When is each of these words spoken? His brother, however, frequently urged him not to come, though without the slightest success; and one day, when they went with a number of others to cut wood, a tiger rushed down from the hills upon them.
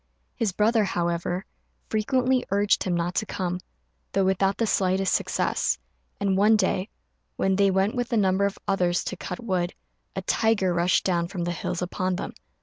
His 0.33 0.51
brother, 0.51 0.83
however, 0.83 1.45
frequently 1.89 2.43
urged 2.49 2.81
him 2.85 2.95
not 2.95 3.13
to 3.13 3.27
come, 3.27 3.59
though 4.13 4.25
without 4.25 4.57
the 4.57 4.65
slightest 4.65 5.13
success; 5.13 5.77
and 6.19 6.35
one 6.35 6.55
day, 6.55 6.89
when 7.35 7.55
they 7.55 7.69
went 7.69 7.93
with 7.93 8.11
a 8.11 8.17
number 8.17 8.47
of 8.47 8.57
others 8.67 9.03
to 9.03 9.15
cut 9.15 9.39
wood, 9.43 9.75
a 10.15 10.23
tiger 10.23 10.73
rushed 10.73 11.03
down 11.03 11.27
from 11.27 11.43
the 11.43 11.51
hills 11.51 11.83
upon 11.83 12.15
them. 12.15 12.33